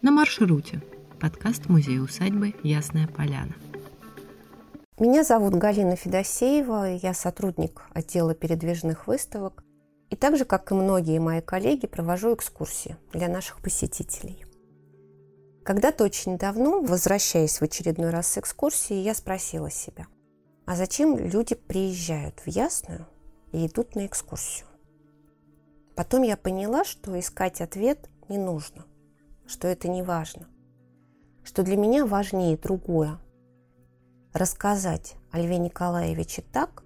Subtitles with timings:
[0.00, 0.80] На маршруте.
[1.20, 3.56] Подкаст музея-усадьбы «Ясная поляна».
[4.96, 9.64] Меня зовут Галина Федосеева, я сотрудник отдела передвижных выставок.
[10.10, 14.44] И так же, как и многие мои коллеги, провожу экскурсии для наших посетителей.
[15.64, 20.06] Когда-то очень давно, возвращаясь в очередной раз с экскурсии, я спросила себя,
[20.64, 23.04] а зачем люди приезжают в Ясную
[23.50, 24.68] и идут на экскурсию?
[25.96, 28.84] Потом я поняла, что искать ответ не нужно–
[29.48, 30.46] что это не важно,
[31.42, 33.18] что для меня важнее другое.
[34.34, 36.82] Рассказать о Льве Николаевиче так,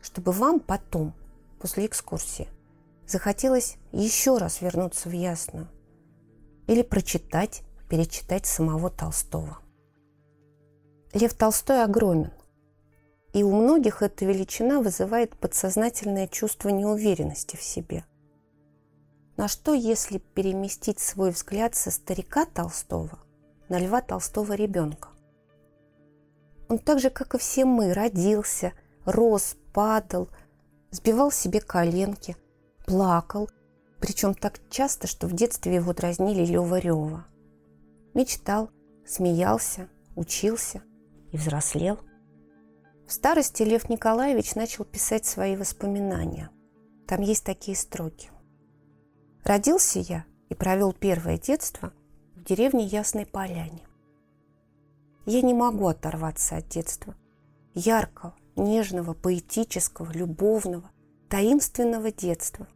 [0.00, 1.12] чтобы вам потом,
[1.60, 2.48] после экскурсии,
[3.06, 5.68] захотелось еще раз вернуться в Ясную
[6.66, 9.58] или прочитать, перечитать самого Толстого.
[11.12, 12.32] Лев Толстой огромен,
[13.34, 18.04] и у многих эта величина вызывает подсознательное чувство неуверенности в себе–
[19.38, 23.20] на что, если переместить свой взгляд со старика Толстого
[23.68, 25.10] на Льва Толстого ребенка?
[26.68, 28.72] Он так же, как и все мы, родился,
[29.04, 30.28] рос, падал,
[30.90, 32.36] сбивал себе коленки,
[32.84, 33.48] плакал,
[34.00, 37.24] причем так часто, что в детстве его дразнили Лева-Рева.
[38.14, 38.70] Мечтал,
[39.06, 40.82] смеялся, учился
[41.30, 42.00] и взрослел.
[43.06, 46.50] В старости Лев Николаевич начал писать свои воспоминания.
[47.06, 48.30] Там есть такие строки.
[49.48, 51.94] Родился я и провел первое детство
[52.36, 53.80] в деревне Ясной Поляне.
[55.24, 57.14] Я не могу оторваться от детства.
[57.72, 60.90] Яркого, нежного, поэтического, любовного,
[61.30, 62.68] таинственного детства.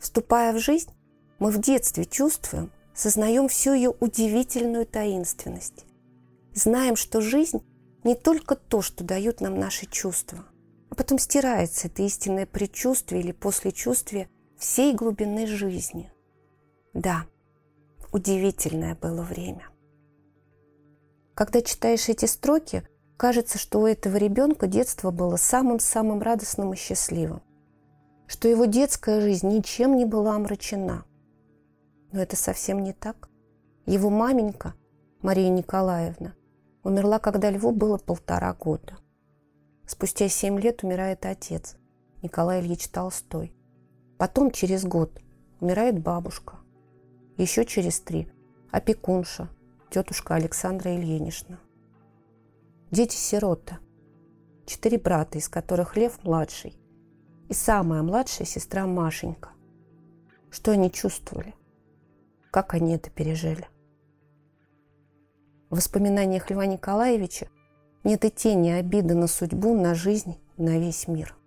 [0.00, 0.90] Вступая в жизнь,
[1.38, 5.86] мы в детстве чувствуем, сознаем всю ее удивительную таинственность.
[6.52, 7.62] Знаем, что жизнь
[8.02, 10.46] не только то, что дают нам наши чувства,
[10.90, 14.28] а потом стирается это истинное предчувствие или послечувствие–
[14.62, 16.12] всей глубины жизни.
[16.94, 17.26] Да,
[18.12, 19.66] удивительное было время.
[21.34, 27.42] Когда читаешь эти строки, кажется, что у этого ребенка детство было самым-самым радостным и счастливым,
[28.28, 31.04] что его детская жизнь ничем не была омрачена.
[32.12, 33.30] Но это совсем не так.
[33.84, 34.74] Его маменька,
[35.22, 36.34] Мария Николаевна,
[36.84, 38.96] умерла, когда Льву было полтора года.
[39.88, 41.74] Спустя семь лет умирает отец,
[42.22, 43.52] Николай Ильич Толстой.
[44.22, 45.20] Потом через год
[45.58, 46.54] умирает бабушка.
[47.38, 48.30] Еще через три–
[48.70, 49.48] опекунша,
[49.90, 51.58] тетушка Александра Ильинична.
[52.92, 53.80] Дети-сирота.
[54.64, 56.78] Четыре брата, из которых Лев младший.
[57.48, 59.48] И самая младшая сестра Машенька.
[60.52, 61.56] Что они чувствовали?
[62.52, 63.66] Как они это пережили?
[65.68, 67.48] В воспоминаниях Льва Николаевича
[68.04, 71.34] нет и тени обиды на судьбу, на жизнь, на весь мир–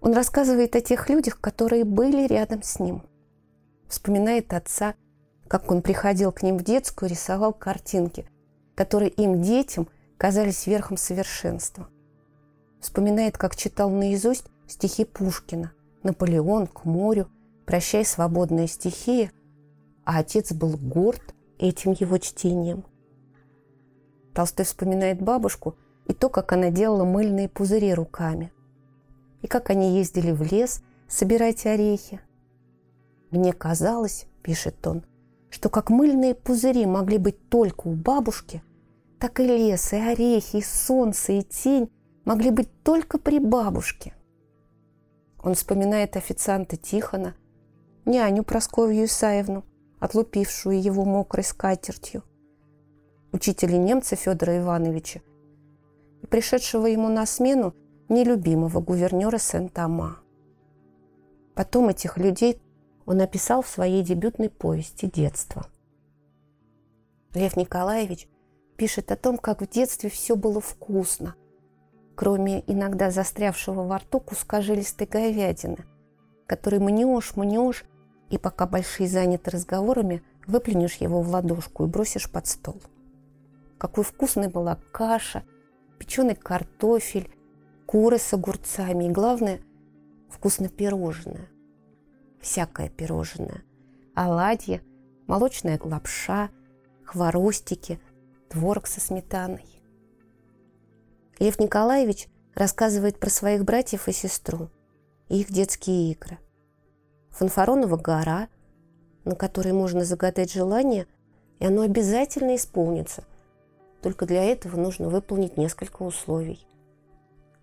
[0.00, 3.02] он рассказывает о тех людях, которые были рядом с ним.
[3.88, 4.94] Вспоминает отца,
[5.46, 8.26] как он приходил к ним в детскую, рисовал картинки,
[8.74, 11.88] которые им, детям, казались верхом совершенства.
[12.80, 15.72] Вспоминает, как читал наизусть стихи Пушкина
[16.02, 17.28] «Наполеон к морю»,
[17.66, 19.32] «Прощай, свободная стихия»,
[20.04, 22.84] а отец был горд этим его чтением.
[24.34, 28.52] Толстой вспоминает бабушку и то, как она делала мыльные пузыри руками–
[29.42, 32.20] и как они ездили в лес собирать орехи.
[33.30, 35.04] «Мне казалось,— пишет он,—
[35.50, 38.62] что как мыльные пузыри могли быть только у бабушки,
[39.18, 41.90] так и лес, и орехи, и солнце, и тень
[42.24, 44.14] могли быть только при бабушке.
[45.42, 47.34] Он вспоминает официанта Тихона,
[48.04, 49.64] няню Просковью Исаевну,
[49.98, 52.22] отлупившую его мокрой скатертью,
[53.32, 55.20] учителя немца Федора Ивановича
[56.22, 57.74] и пришедшего ему на смену
[58.10, 60.18] нелюбимого гувернера Сент-Ама.
[61.54, 62.60] Потом этих людей
[63.06, 65.66] он написал в своей дебютной повести «Детство».
[67.32, 68.28] Лев Николаевич
[68.76, 71.34] пишет о том, как в детстве все было вкусно,
[72.16, 75.78] кроме иногда застрявшего во рту куска жилистой говядины,
[76.46, 77.84] который мнешь, мнешь,
[78.30, 82.80] и пока большие заняты разговорами, выплюнешь его в ладошку и бросишь под стол.
[83.78, 85.44] Какой вкусной была каша,
[85.98, 87.30] печеный картофель,
[87.90, 89.60] куры с огурцами и, главное,
[90.28, 91.48] вкусно пирожное.
[92.40, 93.64] Всякое пирожное.
[94.14, 94.80] Оладьи,
[95.26, 96.50] молочная лапша,
[97.02, 97.98] хворостики,
[98.48, 99.82] творог со сметаной.
[101.40, 104.70] Лев Николаевич рассказывает про своих братьев и сестру
[105.28, 106.38] их детские игры.
[107.30, 108.46] Фанфаронова гора,
[109.24, 111.08] на которой можно загадать желание,
[111.58, 113.24] и оно обязательно исполнится.
[114.00, 116.64] Только для этого нужно выполнить несколько условий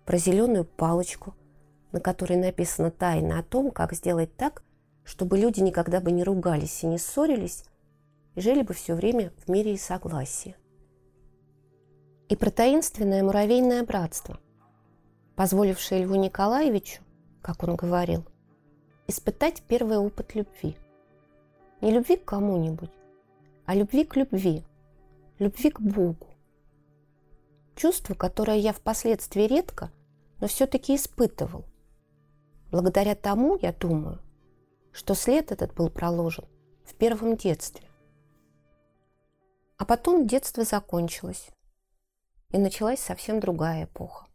[0.08, 1.34] про зеленую палочку,
[1.92, 4.62] на которой написано тайна о том, как сделать так,
[5.04, 7.66] чтобы люди никогда бы не ругались и не ссорились,
[8.34, 10.56] и жили бы все время в мире и согласии.
[12.30, 14.40] И про таинственное муравейное братство,
[15.36, 17.02] позволившее Льву Николаевичу,
[17.42, 18.24] как он говорил,
[19.08, 20.78] испытать первый опыт любви.
[21.82, 22.92] Не любви к кому-нибудь,
[23.66, 24.64] а любви к любви,
[25.38, 26.28] любви к Богу.
[27.76, 29.90] Чувство, которое я впоследствии редко,
[30.40, 31.64] но все-таки испытывал.
[32.70, 34.20] Благодаря тому, я думаю,
[34.92, 36.44] что след этот был проложен
[36.84, 37.88] в первом детстве.
[39.76, 41.48] А потом детство закончилось,
[42.50, 44.27] и началась совсем другая эпоха.